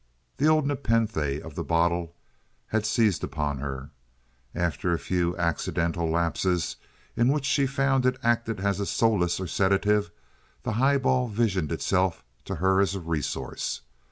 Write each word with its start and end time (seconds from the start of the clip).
The 0.37 0.47
old 0.47 0.65
nepenthe 0.65 1.43
of 1.45 1.53
the 1.53 1.63
bottle 1.63 2.15
had 2.69 2.87
seized 2.87 3.23
upon 3.23 3.59
her. 3.59 3.91
After 4.55 4.91
a 4.93 4.97
few 4.97 5.37
accidental 5.37 6.09
lapses, 6.09 6.77
in 7.15 7.27
which 7.27 7.45
she 7.45 7.67
found 7.67 8.07
it 8.07 8.17
acted 8.23 8.61
as 8.61 8.79
a 8.79 8.87
solace 8.87 9.39
or 9.39 9.45
sedative, 9.45 10.09
the 10.63 10.71
highball 10.81 11.27
visioned 11.27 11.71
itself 11.71 12.23
to 12.45 12.55
her 12.55 12.79
as 12.81 12.95
a 12.95 12.99
resource. 12.99 13.81